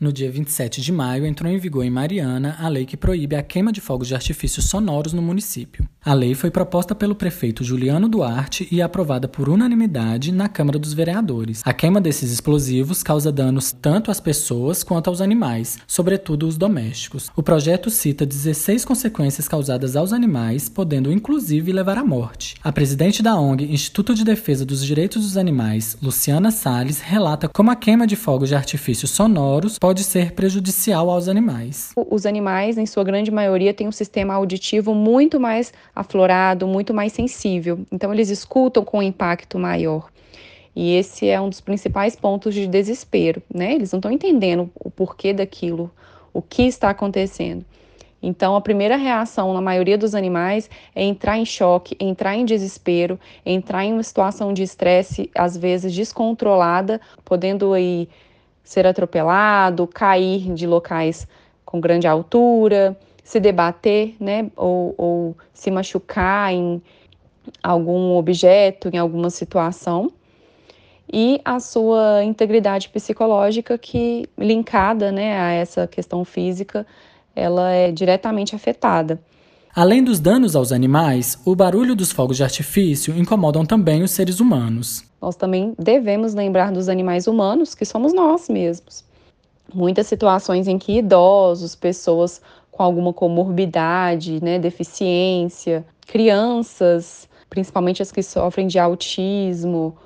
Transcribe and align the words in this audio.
No 0.00 0.12
dia 0.12 0.30
27 0.30 0.80
de 0.80 0.92
maio, 0.92 1.26
entrou 1.26 1.50
em 1.50 1.58
vigor 1.58 1.84
em 1.84 1.90
Mariana 1.90 2.56
a 2.60 2.68
lei 2.68 2.86
que 2.86 2.96
proíbe 2.96 3.34
a 3.34 3.42
queima 3.42 3.72
de 3.72 3.80
fogos 3.80 4.06
de 4.06 4.14
artifícios 4.14 4.66
sonoros 4.66 5.12
no 5.12 5.20
município. 5.20 5.88
A 6.04 6.14
lei 6.14 6.32
foi 6.32 6.48
proposta 6.48 6.94
pelo 6.94 7.14
prefeito 7.14 7.64
Juliano 7.64 8.08
Duarte 8.08 8.68
e 8.70 8.80
aprovada 8.80 9.26
por 9.26 9.48
unanimidade 9.48 10.30
na 10.30 10.48
Câmara 10.48 10.78
dos 10.78 10.92
Vereadores. 10.92 11.60
A 11.64 11.72
queima 11.72 12.00
desses 12.00 12.30
explosivos 12.30 13.02
causa 13.02 13.32
danos 13.32 13.72
tanto 13.72 14.08
às 14.08 14.20
pessoas 14.20 14.84
quanto 14.84 15.08
aos 15.08 15.20
animais, 15.20 15.76
sobretudo 15.88 16.46
os 16.46 16.56
domésticos. 16.56 17.30
O 17.34 17.42
projeto 17.42 17.90
cita 17.90 18.24
16 18.24 18.84
consequências 18.84 19.48
causadas 19.48 19.96
aos 19.96 20.12
animais, 20.12 20.68
podendo 20.68 21.12
inclusive 21.12 21.72
levar 21.72 21.98
à 21.98 22.04
morte. 22.04 22.54
A 22.62 22.70
presidente 22.70 23.20
da 23.20 23.36
ONG 23.36 23.64
Instituto 23.64 24.14
de 24.14 24.24
Defesa 24.24 24.64
dos 24.64 24.84
Direitos 24.84 25.24
dos 25.24 25.36
Animais, 25.36 25.98
Luciana 26.00 26.52
Salles, 26.52 27.00
relata 27.00 27.48
como 27.48 27.72
a 27.72 27.76
queima 27.76 28.06
de 28.06 28.14
fogos 28.14 28.48
de 28.48 28.54
artifícios 28.54 29.10
sonoros 29.10 29.78
pode 29.80 30.04
ser 30.04 30.32
prejudicial 30.32 31.10
aos 31.10 31.26
animais. 31.26 31.90
Os 32.08 32.24
animais, 32.24 32.78
em 32.78 32.86
sua 32.86 33.02
grande 33.02 33.32
maioria, 33.32 33.74
têm 33.74 33.88
um 33.88 33.92
sistema 33.92 34.34
auditivo 34.34 34.94
muito 34.94 35.40
mais 35.40 35.72
aflorado, 35.98 36.66
muito 36.66 36.94
mais 36.94 37.12
sensível. 37.12 37.80
Então, 37.90 38.14
eles 38.14 38.30
escutam 38.30 38.84
com 38.84 38.98
um 38.98 39.02
impacto 39.02 39.58
maior. 39.58 40.08
E 40.74 40.94
esse 40.94 41.28
é 41.28 41.40
um 41.40 41.48
dos 41.48 41.60
principais 41.60 42.14
pontos 42.14 42.54
de 42.54 42.68
desespero, 42.68 43.42
né? 43.52 43.74
Eles 43.74 43.90
não 43.90 43.98
estão 43.98 44.12
entendendo 44.12 44.70
o 44.78 44.88
porquê 44.88 45.32
daquilo, 45.32 45.90
o 46.32 46.40
que 46.40 46.62
está 46.62 46.90
acontecendo. 46.90 47.64
Então, 48.22 48.54
a 48.54 48.60
primeira 48.60 48.96
reação 48.96 49.52
na 49.52 49.60
maioria 49.60 49.98
dos 49.98 50.14
animais 50.14 50.70
é 50.94 51.02
entrar 51.02 51.36
em 51.36 51.44
choque, 51.44 51.96
entrar 51.98 52.36
em 52.36 52.44
desespero, 52.44 53.18
entrar 53.44 53.84
em 53.84 53.92
uma 53.92 54.02
situação 54.02 54.52
de 54.52 54.62
estresse, 54.62 55.30
às 55.34 55.56
vezes 55.56 55.92
descontrolada, 55.92 57.00
podendo 57.24 57.72
aí 57.72 58.08
ser 58.62 58.86
atropelado, 58.86 59.86
cair 59.86 60.52
de 60.54 60.66
locais 60.66 61.26
com 61.64 61.80
grande 61.80 62.06
altura, 62.06 62.96
se 63.28 63.38
debater, 63.38 64.16
né, 64.18 64.50
ou, 64.56 64.94
ou 64.96 65.36
se 65.52 65.70
machucar 65.70 66.50
em 66.50 66.80
algum 67.62 68.16
objeto, 68.16 68.88
em 68.90 68.96
alguma 68.96 69.28
situação, 69.28 70.10
e 71.12 71.38
a 71.44 71.60
sua 71.60 72.24
integridade 72.24 72.88
psicológica 72.88 73.76
que 73.76 74.26
linkada, 74.38 75.12
né, 75.12 75.38
a 75.38 75.50
essa 75.50 75.86
questão 75.86 76.24
física, 76.24 76.86
ela 77.36 77.70
é 77.70 77.92
diretamente 77.92 78.56
afetada. 78.56 79.20
Além 79.76 80.02
dos 80.02 80.18
danos 80.18 80.56
aos 80.56 80.72
animais, 80.72 81.38
o 81.44 81.54
barulho 81.54 81.94
dos 81.94 82.10
fogos 82.10 82.38
de 82.38 82.44
artifício 82.44 83.14
incomodam 83.14 83.66
também 83.66 84.02
os 84.02 84.10
seres 84.10 84.40
humanos. 84.40 85.04
Nós 85.20 85.36
também 85.36 85.74
devemos 85.78 86.32
lembrar 86.32 86.72
dos 86.72 86.88
animais 86.88 87.26
humanos, 87.26 87.74
que 87.74 87.84
somos 87.84 88.14
nós 88.14 88.48
mesmos. 88.48 89.04
Muitas 89.74 90.06
situações 90.06 90.66
em 90.66 90.78
que 90.78 90.98
idosos, 90.98 91.74
pessoas 91.74 92.40
com 92.70 92.82
alguma 92.82 93.12
comorbidade, 93.12 94.42
né, 94.42 94.58
deficiência, 94.58 95.84
crianças, 96.06 97.28
principalmente 97.50 98.00
as 98.00 98.12
que 98.12 98.22
sofrem 98.22 98.66
de 98.66 98.78
autismo, 98.78 99.96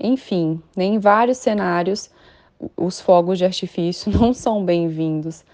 enfim, 0.00 0.60
né, 0.76 0.84
em 0.84 0.98
vários 0.98 1.38
cenários, 1.38 2.10
os 2.76 3.00
fogos 3.00 3.38
de 3.38 3.44
artifício 3.44 4.10
não 4.18 4.32
são 4.32 4.64
bem-vindos. 4.64 5.44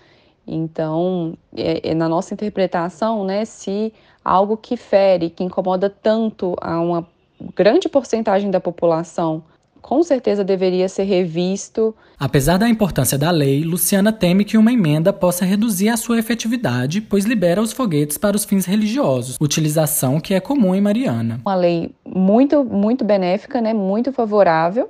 Então, 0.47 1.37
é, 1.57 1.91
é, 1.91 1.95
na 1.95 2.09
nossa 2.09 2.35
interpretação, 2.35 3.25
né, 3.25 3.45
se 3.45 3.93
algo 4.25 4.57
que 4.57 4.77
fere, 4.77 5.31
que 5.31 5.45
incomoda 5.45 5.91
tanto 5.91 6.57
a 6.61 6.81
uma 6.81 7.07
grande 7.55 7.89
porcentagem 7.89 8.51
da 8.51 8.61
população, 8.61 9.43
com 9.83 10.03
certeza 10.03 10.45
deveria 10.45 10.89
ser 10.89 11.03
revisto. 11.03 11.95
Apesar 12.19 12.57
da 12.57 12.69
importância 12.69 13.19
da 13.19 13.31
lei, 13.33 13.65
Luciana 13.65 14.13
teme 14.13 14.45
que 14.45 14.57
uma 14.57 14.73
emenda 14.73 15.13
possa 15.13 15.45
reduzir 15.45 15.89
a 15.89 15.97
sua 15.97 16.21
efetividade, 16.21 17.01
pois 17.01 17.25
libera 17.25 17.61
os 17.61 17.73
foguetes 17.73 18.17
para 18.17 18.37
os 18.37 18.45
fins 18.45 18.65
religiosos, 18.65 19.37
utilização 19.41 20.21
que 20.21 20.33
é 20.33 20.41
comum 20.41 20.73
em 20.75 20.81
Mariana. 20.81 21.41
Uma 21.45 21.57
lei 21.57 21.93
muito, 22.07 22.65
muito 22.65 23.05
benéfica, 23.05 23.61
né, 23.61 23.75
muito 23.75 24.13
favorável, 24.13 24.89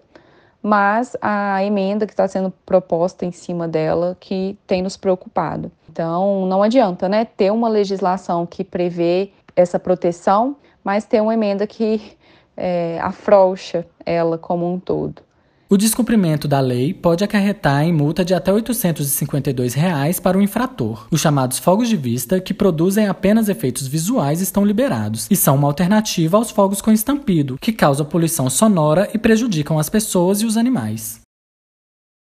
mas 0.62 1.16
a 1.20 1.64
emenda 1.64 2.06
que 2.06 2.12
está 2.12 2.28
sendo 2.28 2.52
proposta 2.64 3.24
em 3.24 3.32
cima 3.32 3.66
dela 3.66 4.16
que 4.20 4.56
tem 4.66 4.82
nos 4.82 4.96
preocupado. 4.96 5.72
Então, 5.90 6.46
não 6.46 6.62
adianta, 6.62 7.08
né, 7.08 7.24
ter 7.24 7.50
uma 7.50 7.68
legislação 7.68 8.46
que 8.46 8.62
prevê 8.62 9.30
essa 9.56 9.78
proteção, 9.78 10.56
mas 10.84 11.04
ter 11.04 11.20
uma 11.20 11.34
emenda 11.34 11.66
que 11.66 12.12
é, 12.62 13.00
afrouxa 13.00 13.84
ela 14.06 14.38
como 14.38 14.72
um 14.72 14.78
todo. 14.78 15.20
O 15.68 15.76
descumprimento 15.76 16.46
da 16.46 16.60
lei 16.60 16.92
pode 16.92 17.24
acarretar 17.24 17.82
em 17.82 17.92
multa 17.92 18.24
de 18.24 18.34
até 18.34 18.52
852 18.52 19.72
reais 19.72 20.20
para 20.20 20.36
o 20.36 20.42
infrator. 20.42 21.08
Os 21.10 21.20
chamados 21.20 21.58
fogos 21.58 21.88
de 21.88 21.96
vista, 21.96 22.38
que 22.40 22.52
produzem 22.52 23.08
apenas 23.08 23.48
efeitos 23.48 23.86
visuais, 23.88 24.42
estão 24.42 24.66
liberados 24.66 25.26
e 25.30 25.34
são 25.34 25.56
uma 25.56 25.66
alternativa 25.66 26.36
aos 26.36 26.50
fogos 26.50 26.82
com 26.82 26.92
estampido, 26.92 27.56
que 27.58 27.72
causam 27.72 28.04
poluição 28.04 28.50
sonora 28.50 29.08
e 29.14 29.18
prejudicam 29.18 29.78
as 29.78 29.88
pessoas 29.88 30.42
e 30.42 30.46
os 30.46 30.58
animais. 30.58 31.21